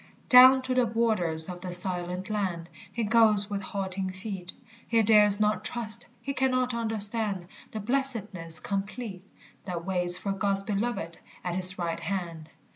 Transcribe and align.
Down 0.29 0.63
to 0.63 0.73
the 0.73 0.87
borders 0.87 1.47
of 1.47 1.61
the 1.61 1.71
silent 1.71 2.31
land 2.31 2.69
He 2.91 3.03
goes 3.03 3.51
with 3.51 3.61
halting 3.61 4.09
feet; 4.13 4.51
He 4.87 5.03
dares 5.03 5.39
not 5.39 5.63
trust; 5.63 6.07
he 6.23 6.33
cannot 6.33 6.73
understand 6.73 7.45
The 7.71 7.81
blessedness 7.81 8.59
complete 8.59 9.23
That 9.65 9.85
waits 9.85 10.17
for 10.17 10.31
God's 10.31 10.63
beloved 10.63 11.19
at 11.43 11.53
his 11.53 11.77
right 11.77 11.99
hand. 11.99 12.49